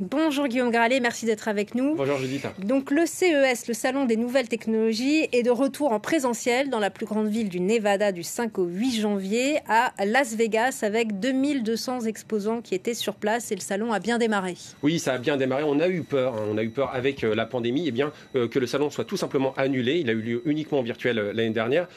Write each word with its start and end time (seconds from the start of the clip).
Bonjour 0.00 0.48
Guillaume 0.48 0.70
Gralet, 0.70 0.98
merci 0.98 1.26
d'être 1.26 1.46
avec 1.46 1.74
nous. 1.74 1.94
Bonjour 1.94 2.16
Judith. 2.16 2.46
Donc 2.64 2.90
le 2.90 3.04
CES, 3.04 3.68
le 3.68 3.74
Salon 3.74 4.06
des 4.06 4.16
Nouvelles 4.16 4.48
Technologies, 4.48 5.28
est 5.30 5.42
de 5.42 5.50
retour 5.50 5.92
en 5.92 6.00
présentiel 6.00 6.70
dans 6.70 6.78
la 6.78 6.88
plus 6.88 7.04
grande 7.04 7.28
ville 7.28 7.50
du 7.50 7.60
Nevada 7.60 8.10
du 8.10 8.22
5 8.22 8.58
au 8.58 8.64
8 8.64 8.98
janvier 8.98 9.58
à 9.68 9.92
Las 10.06 10.34
Vegas 10.34 10.78
avec 10.80 11.20
2200 11.20 12.06
exposants 12.06 12.62
qui 12.62 12.74
étaient 12.74 12.94
sur 12.94 13.14
place 13.14 13.52
et 13.52 13.54
le 13.54 13.60
salon 13.60 13.92
a 13.92 14.00
bien 14.00 14.16
démarré. 14.16 14.54
Oui, 14.82 14.98
ça 14.98 15.12
a 15.12 15.18
bien 15.18 15.36
démarré. 15.36 15.64
On 15.66 15.78
a 15.80 15.88
eu 15.88 16.00
peur. 16.00 16.34
Hein. 16.34 16.46
On 16.50 16.56
a 16.56 16.62
eu 16.62 16.70
peur 16.70 16.94
avec 16.94 17.22
euh, 17.22 17.34
la 17.34 17.44
pandémie 17.44 17.84
eh 17.86 17.90
bien, 17.90 18.10
euh, 18.36 18.48
que 18.48 18.58
le 18.58 18.66
salon 18.66 18.88
soit 18.88 19.04
tout 19.04 19.18
simplement 19.18 19.52
annulé. 19.58 19.98
Il 19.98 20.08
a 20.08 20.14
eu 20.14 20.22
lieu 20.22 20.42
uniquement 20.46 20.80
virtuel 20.80 21.18
euh, 21.18 21.32
l'année 21.34 21.50
dernière. 21.50 21.88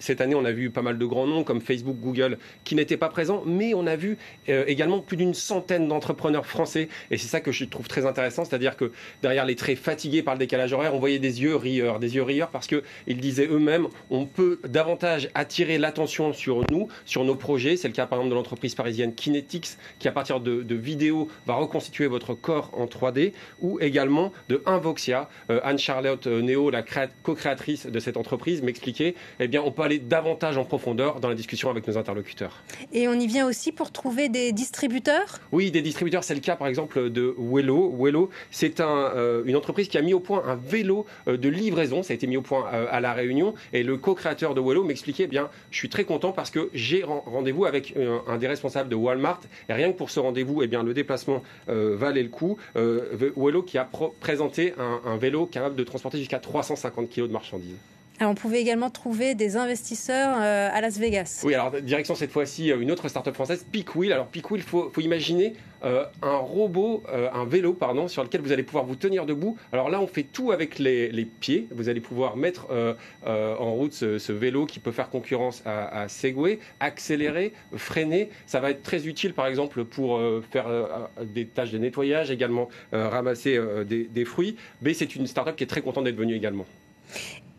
Cette 0.00 0.20
année, 0.20 0.34
on 0.34 0.44
a 0.44 0.50
vu 0.50 0.70
pas 0.70 0.82
mal 0.82 0.98
de 0.98 1.06
grands 1.06 1.28
noms 1.28 1.44
comme 1.44 1.60
Facebook, 1.60 1.98
Google 2.02 2.36
qui 2.64 2.74
n'étaient 2.74 2.96
pas 2.96 3.10
présents, 3.10 3.44
mais 3.46 3.74
on 3.74 3.86
a 3.86 3.94
vu 3.94 4.18
également 4.48 4.98
plus 4.98 5.16
d'une 5.16 5.34
centaine 5.34 5.86
d'entrepreneurs 5.86 6.46
français 6.46 6.88
et 7.10 7.16
c'est 7.16 7.28
ça 7.28 7.40
que 7.44 7.52
je 7.52 7.64
trouve 7.64 7.86
très 7.86 8.06
intéressant, 8.06 8.44
c'est-à-dire 8.44 8.76
que 8.76 8.90
derrière 9.22 9.44
les 9.44 9.54
traits 9.54 9.78
fatigués 9.78 10.24
par 10.24 10.34
le 10.34 10.40
décalage 10.40 10.72
horaire, 10.72 10.94
on 10.94 10.98
voyait 10.98 11.20
des 11.20 11.42
yeux 11.42 11.54
rieurs, 11.54 12.00
des 12.00 12.16
yeux 12.16 12.24
rieurs 12.24 12.48
parce 12.48 12.66
qu'ils 12.66 13.20
disaient 13.20 13.46
eux-mêmes, 13.46 13.86
on 14.10 14.26
peut 14.26 14.58
davantage 14.66 15.28
attirer 15.34 15.78
l'attention 15.78 16.32
sur 16.32 16.62
nous, 16.70 16.88
sur 17.04 17.24
nos 17.24 17.36
projets. 17.36 17.76
C'est 17.76 17.88
le 17.88 17.94
cas 17.94 18.06
par 18.06 18.18
exemple 18.18 18.30
de 18.30 18.34
l'entreprise 18.34 18.74
parisienne 18.74 19.14
Kinetics, 19.14 19.76
qui 19.98 20.08
à 20.08 20.12
partir 20.12 20.40
de, 20.40 20.74
vidéos 20.74 21.28
va 21.46 21.54
reconstituer 21.54 22.08
votre 22.08 22.34
corps 22.34 22.70
en 22.72 22.86
3D, 22.86 23.32
ou 23.60 23.78
également 23.80 24.32
de 24.48 24.62
Invoxia, 24.66 25.28
euh, 25.50 25.60
Anne-Charlotte 25.62 26.26
euh, 26.26 26.42
Néo, 26.42 26.70
la 26.70 26.82
co-créatrice 27.22 27.86
de 27.86 27.98
cette 28.00 28.16
entreprise, 28.16 28.62
m'expliquait, 28.62 29.14
eh 29.38 29.46
bien, 29.46 29.62
on 29.62 29.70
peut 29.70 29.82
aller 29.82 29.98
davantage 29.98 30.58
en 30.58 30.64
profondeur 30.64 31.20
dans 31.20 31.28
la 31.28 31.34
discussion 31.34 31.70
avec 31.70 31.86
nos 31.86 31.96
interlocuteurs. 31.96 32.62
Et 32.92 33.06
on 33.06 33.14
y 33.14 33.26
vient 33.26 33.46
aussi 33.46 33.70
pour 33.70 33.92
trouver 33.92 34.28
des 34.28 34.52
distributeurs? 34.52 35.40
Oui, 35.52 35.70
des 35.70 35.82
distributeurs, 35.82 36.24
c'est 36.24 36.34
le 36.34 36.40
cas 36.40 36.56
par 36.56 36.68
exemple 36.68 37.10
de 37.10 37.33
Wello. 37.38 37.94
Wello, 37.98 38.30
c'est 38.50 38.80
euh, 38.80 39.42
une 39.44 39.56
entreprise 39.56 39.88
qui 39.88 39.98
a 39.98 40.02
mis 40.02 40.14
au 40.14 40.20
point 40.20 40.42
un 40.46 40.56
vélo 40.56 41.06
euh, 41.28 41.36
de 41.36 41.48
livraison. 41.48 42.02
Ça 42.02 42.12
a 42.12 42.14
été 42.14 42.26
mis 42.26 42.36
au 42.36 42.42
point 42.42 42.66
euh, 42.72 42.86
à 42.90 43.00
La 43.00 43.12
Réunion. 43.12 43.54
Et 43.72 43.82
le 43.82 43.96
co-créateur 43.96 44.54
de 44.54 44.60
Wello 44.60 44.84
m'expliquait, 44.84 45.24
eh 45.24 45.28
bien, 45.28 45.48
je 45.70 45.78
suis 45.78 45.88
très 45.88 46.04
content 46.04 46.32
parce 46.32 46.50
que 46.50 46.70
j'ai 46.74 47.04
rendez-vous 47.04 47.64
avec 47.64 47.94
un 48.26 48.36
des 48.38 48.46
responsables 48.46 48.88
de 48.88 48.96
Walmart. 48.96 49.40
Et 49.68 49.72
rien 49.72 49.92
que 49.92 49.96
pour 49.96 50.10
ce 50.10 50.20
rendez-vous, 50.20 50.62
eh 50.62 50.66
bien, 50.66 50.82
le 50.82 50.94
déplacement 50.94 51.42
valait 51.66 52.22
le 52.22 52.28
coup. 52.28 52.56
Wello 52.74 53.62
qui 53.62 53.78
a 53.78 53.88
présenté 54.20 54.74
un, 54.78 55.00
un 55.04 55.16
vélo 55.16 55.46
capable 55.46 55.76
de 55.76 55.84
transporter 55.84 56.18
jusqu'à 56.18 56.38
350 56.38 57.08
kg 57.10 57.22
de 57.22 57.32
marchandises. 57.32 57.76
Alors, 58.20 58.30
on 58.30 58.36
pouvait 58.36 58.60
également 58.60 58.90
trouver 58.90 59.34
des 59.34 59.56
investisseurs 59.56 60.36
euh, 60.38 60.68
à 60.72 60.80
Las 60.80 60.98
Vegas. 60.98 61.42
Oui, 61.44 61.54
alors 61.54 61.72
direction 61.82 62.14
cette 62.14 62.30
fois-ci 62.30 62.68
une 62.68 62.92
autre 62.92 63.08
start-up 63.08 63.34
française, 63.34 63.66
Peakwheel. 63.72 64.12
Alors 64.12 64.26
Peakwheel, 64.26 64.62
il 64.62 64.68
faut, 64.68 64.88
faut, 64.92 65.00
imaginer 65.00 65.54
euh, 65.84 66.04
un 66.22 66.36
robot, 66.36 67.02
un 67.32 67.44
vélo, 67.44 67.72
pardon, 67.72 68.08
sur 68.08 68.22
lequel 68.22 68.40
vous 68.40 68.52
allez 68.52 68.62
pouvoir 68.62 68.84
vous 68.84 68.96
tenir 68.96 69.26
debout. 69.26 69.56
Alors 69.72 69.90
là, 69.90 70.00
on 70.00 70.06
fait 70.06 70.22
tout 70.22 70.52
avec 70.52 70.78
les, 70.78 71.28
pieds. 71.40 71.66
Vous 71.70 71.88
allez 71.88 72.00
pouvoir 72.00 72.36
mettre 72.36 72.66
en 73.24 73.72
route 73.74 73.92
ce, 73.92 74.32
vélo 74.32 74.66
qui 74.66 74.80
peut 74.80 74.92
faire 74.92 75.10
concurrence 75.10 75.62
à, 75.64 76.08
Segway, 76.08 76.58
accélérer, 76.80 77.52
freiner. 77.76 78.30
Ça 78.46 78.60
va 78.60 78.70
être 78.70 78.82
très 78.82 79.06
utile, 79.06 79.34
par 79.34 79.46
exemple, 79.46 79.84
pour 79.84 80.20
faire 80.50 80.66
des 81.22 81.46
tâches 81.46 81.70
de 81.70 81.78
nettoyage, 81.78 82.30
également 82.30 82.68
ramasser 82.92 83.60
des, 83.86 84.04
des 84.04 84.24
fruits. 84.24 84.56
Mais 84.82 84.94
c'est 84.94 85.16
une 85.16 85.26
start-up 85.26 85.56
qui 85.56 85.64
est 85.64 85.68
très 85.68 85.82
contente 85.82 86.04
d'être 86.04 86.16
venue 86.16 86.34
également. 86.34 86.66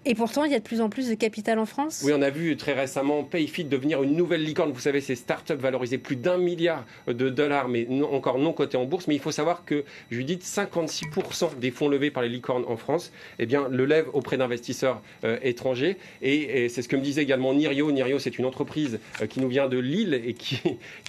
Et 0.08 0.14
pourtant, 0.14 0.44
il 0.44 0.52
y 0.52 0.56
a 0.56 0.60
de 0.60 0.64
plus 0.64 0.82
en 0.82 0.90
plus 0.90 1.10
de 1.10 1.16
capital 1.16 1.58
en 1.58 1.66
France. 1.66 2.04
Oui, 2.06 2.12
on 2.16 2.22
a 2.22 2.30
vu 2.30 2.56
très 2.58 2.74
récemment 2.74 3.24
Payfit 3.24 3.64
devenir 3.64 4.04
une 4.04 4.16
nouvelle 4.16 4.44
licorne. 4.44 4.72
Vous 4.72 4.80
savez, 4.80 5.02
ces 5.02 5.16
startups 5.16 5.56
valorisées 5.56 5.98
plus 5.98 6.16
d'un 6.16 6.38
milliard 6.38 6.86
de 7.08 7.30
dollars, 7.30 7.70
mais 7.70 7.88
encore 8.12 8.38
non 8.38 8.54
cotées 8.54 8.78
en 8.78 8.86
bourse. 8.86 9.08
Mais 9.08 9.16
il 9.16 9.20
faut 9.20 9.32
savoir 9.32 9.66
que, 9.66 9.84
dis, 10.12 10.38
56% 10.38 11.58
des 11.58 11.72
fonds 11.72 11.88
levés 11.88 12.12
par 12.12 12.22
les 12.22 12.30
licornes 12.30 12.66
en 12.68 12.78
France, 12.78 13.12
eh 13.40 13.48
bien, 13.48 13.68
le 13.68 13.86
lèvent 13.86 14.10
auprès 14.14 14.38
d'investisseurs 14.38 15.02
euh, 15.24 15.40
étrangers. 15.42 15.98
Et, 16.22 16.70
c'est 16.70 16.84
ce 16.84 16.88
que 16.88 16.96
me 16.96 17.02
disait 17.02 17.24
également 17.24 17.56
Nirio. 17.56 17.92
Nirio, 17.92 18.20
c'est 18.20 18.38
une 18.38 18.46
entreprise 18.46 19.00
euh, 19.22 19.26
qui 19.26 19.40
nous 19.40 19.50
vient 19.50 19.68
de 19.68 19.80
Lille 19.80 20.22
et 20.24 20.34
qui, 20.34 20.60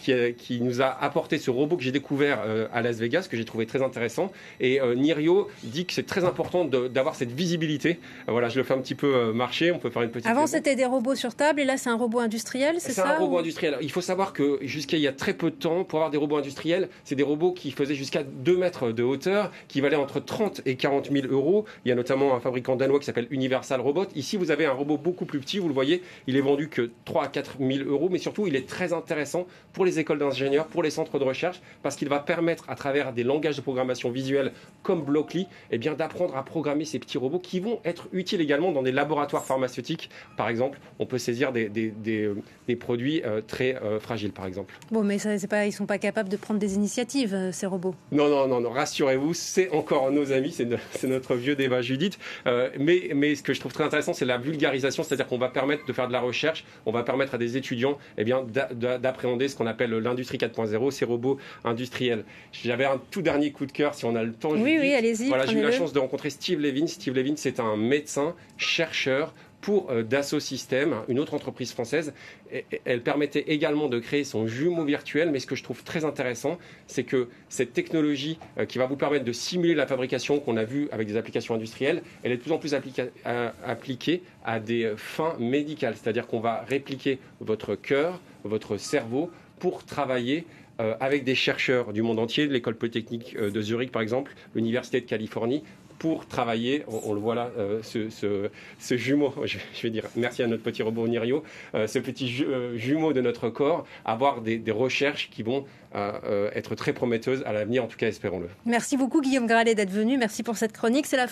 qui, 0.38 0.60
nous 0.62 0.80
a 0.80 0.86
apporté 0.86 1.36
ce 1.36 1.50
robot 1.50 1.76
que 1.76 1.82
j'ai 1.82 1.92
découvert 1.92 2.40
euh, 2.46 2.66
à 2.72 2.80
Las 2.80 2.96
Vegas, 2.96 3.28
que 3.30 3.36
j'ai 3.36 3.44
trouvé 3.44 3.66
très 3.66 3.82
intéressant. 3.82 4.32
Et 4.58 4.80
Nirio 4.96 5.48
dit 5.64 5.84
que 5.84 5.92
c'est 5.92 6.06
très 6.06 6.24
important 6.24 6.64
d'avoir 6.64 7.14
cette 7.14 7.32
visibilité. 7.32 7.98
voilà, 8.26 8.48
je 8.48 8.56
le 8.56 8.64
fais 8.64 8.72
peu 8.94 9.14
euh, 9.14 9.32
marcher, 9.32 9.72
on 9.72 9.78
peut 9.78 9.90
faire 9.90 10.02
une 10.02 10.10
petite. 10.10 10.26
Avant, 10.26 10.46
c'était 10.46 10.76
des 10.76 10.84
robots 10.84 11.14
sur 11.14 11.34
table 11.34 11.60
et 11.60 11.64
là, 11.64 11.76
c'est 11.76 11.90
un 11.90 11.96
robot 11.96 12.20
industriel, 12.20 12.76
c'est 12.78 12.92
ça 12.92 13.02
C'est 13.04 13.08
un 13.08 13.18
robot 13.18 13.38
industriel. 13.38 13.78
Il 13.80 13.90
faut 13.90 14.00
savoir 14.00 14.32
que 14.32 14.58
jusqu'à 14.62 14.96
il 14.96 15.02
y 15.02 15.06
a 15.06 15.12
très 15.12 15.34
peu 15.34 15.50
de 15.50 15.56
temps, 15.56 15.84
pour 15.84 15.98
avoir 15.98 16.10
des 16.10 16.18
robots 16.18 16.36
industriels, 16.36 16.88
c'est 17.04 17.14
des 17.14 17.22
robots 17.22 17.52
qui 17.52 17.70
faisaient 17.70 17.94
jusqu'à 17.94 18.22
2 18.22 18.56
mètres 18.56 18.92
de 18.92 19.02
hauteur, 19.02 19.50
qui 19.68 19.80
valaient 19.80 19.96
entre 19.96 20.20
30 20.20 20.62
et 20.66 20.76
40 20.76 21.10
000 21.10 21.26
euros. 21.28 21.64
Il 21.84 21.88
y 21.88 21.92
a 21.92 21.94
notamment 21.94 22.34
un 22.34 22.40
fabricant 22.40 22.76
danois 22.76 22.98
qui 22.98 23.06
s'appelle 23.06 23.28
Universal 23.30 23.80
Robot. 23.80 24.06
Ici, 24.14 24.36
vous 24.36 24.50
avez 24.50 24.66
un 24.66 24.72
robot 24.72 24.96
beaucoup 24.96 25.24
plus 25.24 25.40
petit, 25.40 25.58
vous 25.58 25.68
le 25.68 25.74
voyez, 25.74 26.02
il 26.26 26.36
est 26.36 26.40
vendu 26.40 26.68
que 26.68 26.90
3 27.04 27.24
à 27.24 27.28
4 27.28 27.56
000 27.60 27.88
euros, 27.88 28.08
mais 28.10 28.18
surtout, 28.18 28.46
il 28.46 28.56
est 28.56 28.68
très 28.68 28.92
intéressant 28.92 29.46
pour 29.72 29.84
les 29.84 29.98
écoles 29.98 30.18
d'ingénieurs, 30.18 30.66
pour 30.66 30.82
les 30.82 30.90
centres 30.90 31.18
de 31.18 31.24
recherche, 31.24 31.60
parce 31.82 31.96
qu'il 31.96 32.08
va 32.08 32.20
permettre, 32.20 32.64
à 32.68 32.74
travers 32.74 33.12
des 33.12 33.24
langages 33.24 33.56
de 33.56 33.60
programmation 33.60 34.10
visuelle 34.10 34.52
comme 34.82 35.02
Blockly, 35.02 35.46
eh 35.70 35.78
bien, 35.78 35.94
d'apprendre 35.94 36.36
à 36.36 36.44
programmer 36.44 36.84
ces 36.84 36.98
petits 36.98 37.18
robots 37.18 37.38
qui 37.38 37.60
vont 37.60 37.80
être 37.84 38.08
utiles 38.12 38.40
également 38.40 38.72
dans 38.76 38.82
des 38.82 38.92
laboratoires 38.92 39.44
pharmaceutiques, 39.44 40.10
par 40.36 40.48
exemple, 40.48 40.78
on 40.98 41.06
peut 41.06 41.18
saisir 41.18 41.50
des, 41.52 41.68
des, 41.68 42.76
produits 42.76 43.22
euh, 43.24 43.40
très 43.40 43.76
euh, 43.76 43.98
fragiles, 43.98 44.32
par 44.32 44.46
exemple. 44.46 44.74
Bon, 44.90 45.02
mais 45.02 45.18
ça, 45.18 45.30
pas, 45.48 45.64
ils 45.64 45.68
ne 45.68 45.74
sont 45.74 45.86
pas 45.86 45.98
capables 45.98 46.28
de 46.28 46.36
prendre 46.36 46.60
des 46.60 46.74
initiatives, 46.74 47.34
euh, 47.34 47.52
ces 47.52 47.66
robots. 47.66 47.94
Non, 48.12 48.28
non, 48.28 48.46
non, 48.46 48.60
non 48.60 48.70
rassurez-vous, 48.70 49.32
c'est 49.34 49.70
encore 49.70 50.10
nos 50.12 50.30
amis, 50.30 50.52
c'est 50.52 51.06
notre 51.06 51.34
vieux 51.34 51.56
débat 51.56 51.80
Judith. 51.80 52.18
mais, 52.78 53.10
mais 53.14 53.34
ce 53.34 53.42
que 53.42 53.54
je 53.54 53.60
trouve 53.60 53.72
très 53.72 53.84
intéressant, 53.84 54.12
c'est 54.12 54.24
la 54.24 54.38
vulgarisation, 54.38 55.02
c'est-à-dire 55.02 55.26
qu'on 55.26 55.38
va 55.38 55.48
permettre 55.48 55.86
de 55.86 55.92
faire 55.92 56.08
de 56.08 56.12
la 56.12 56.20
recherche, 56.20 56.64
on 56.84 56.92
va 56.92 57.02
permettre 57.02 57.34
à 57.34 57.38
des 57.38 57.56
étudiants 57.56 57.98
eh 58.18 58.24
bien, 58.24 58.44
d'appréhender 59.00 59.48
ce 59.48 59.56
qu'on 59.56 59.66
appelle 59.66 59.90
l'industrie 59.90 60.38
4.0, 60.38 60.90
ces 60.90 61.04
robots 61.04 61.38
industriels. 61.64 62.24
J'avais 62.52 62.84
un 62.84 63.00
tout 63.10 63.22
dernier 63.22 63.52
coup 63.52 63.64
de 63.64 63.72
cœur, 63.72 63.94
si 63.94 64.04
on 64.04 64.14
a 64.14 64.22
le 64.22 64.32
temps. 64.32 64.50
Oui, 64.50 64.76
oui, 64.78 64.92
allez-y. 64.92 65.28
Voilà, 65.28 65.46
j'ai 65.46 65.58
eu 65.58 65.62
la 65.62 65.72
chance 65.72 65.92
de 65.92 65.98
rencontrer 65.98 66.30
Steve 66.30 66.60
Levin. 66.60 66.86
Steve 66.86 67.14
Levin, 67.14 67.34
c'est 67.36 67.60
un 67.60 67.76
médecin, 67.76 68.34
chercheur 68.66 69.32
pour 69.60 69.90
euh, 69.90 70.02
Dassault 70.02 70.38
Systèmes, 70.38 70.94
une 71.08 71.18
autre 71.18 71.34
entreprise 71.34 71.72
française. 71.72 72.12
Elle 72.84 73.02
permettait 73.02 73.44
également 73.48 73.88
de 73.88 73.98
créer 73.98 74.22
son 74.22 74.46
jumeau 74.46 74.84
virtuel, 74.84 75.30
mais 75.30 75.40
ce 75.40 75.46
que 75.46 75.56
je 75.56 75.64
trouve 75.64 75.82
très 75.82 76.04
intéressant, 76.04 76.58
c'est 76.86 77.02
que 77.02 77.28
cette 77.48 77.72
technologie 77.72 78.38
euh, 78.58 78.64
qui 78.64 78.78
va 78.78 78.86
vous 78.86 78.96
permettre 78.96 79.24
de 79.24 79.32
simuler 79.32 79.74
la 79.74 79.86
fabrication 79.86 80.38
qu'on 80.38 80.56
a 80.56 80.64
vu 80.64 80.88
avec 80.92 81.08
des 81.08 81.16
applications 81.16 81.54
industrielles, 81.54 82.02
elle 82.22 82.32
est 82.32 82.36
de 82.36 82.42
plus 82.42 82.52
en 82.52 82.58
plus 82.58 82.74
appliquée 82.74 84.22
à 84.44 84.60
des 84.60 84.92
fins 84.96 85.34
médicales, 85.40 85.96
c'est-à-dire 86.00 86.26
qu'on 86.26 86.40
va 86.40 86.64
répliquer 86.68 87.18
votre 87.40 87.74
cœur, 87.74 88.20
votre 88.44 88.76
cerveau 88.76 89.30
pour 89.58 89.84
travailler 89.84 90.44
euh, 90.80 90.94
avec 91.00 91.24
des 91.24 91.34
chercheurs 91.34 91.92
du 91.92 92.02
monde 92.02 92.18
entier, 92.18 92.46
l'école 92.46 92.76
polytechnique 92.76 93.36
de 93.36 93.60
Zurich 93.60 93.90
par 93.90 94.02
exemple, 94.02 94.32
l'université 94.54 95.00
de 95.00 95.06
Californie, 95.06 95.64
pour 95.98 96.26
travailler, 96.26 96.84
on, 96.88 97.14
le 97.14 97.20
voit 97.20 97.34
là, 97.34 97.50
euh, 97.58 97.80
ce, 97.82 98.96
jumeau, 98.96 99.32
je, 99.44 99.58
vais 99.82 99.90
dire 99.90 100.04
merci 100.16 100.42
à 100.42 100.46
notre 100.46 100.62
petit 100.62 100.82
robot 100.82 101.08
Nirio, 101.08 101.42
euh, 101.74 101.86
ce 101.86 101.98
petit 101.98 102.44
euh, 102.44 102.76
jumeau 102.76 103.12
de 103.12 103.20
notre 103.20 103.48
corps, 103.48 103.86
avoir 104.04 104.40
des, 104.40 104.62
recherches 104.70 105.30
qui 105.30 105.42
vont 105.42 105.64
être 106.54 106.74
très 106.74 106.92
prometteuses 106.92 107.42
à 107.46 107.52
l'avenir, 107.54 107.82
en 107.82 107.86
tout 107.86 107.96
cas 107.96 108.08
espérons-le. 108.08 108.48
Merci 108.66 108.98
beaucoup 108.98 109.22
Guillaume 109.22 109.46
Gralet 109.46 109.74
d'être 109.74 109.90
venu, 109.90 110.18
merci 110.18 110.42
pour 110.42 110.58
cette 110.58 110.72
chronique. 110.72 111.06
C'est 111.06 111.16
la 111.16 111.24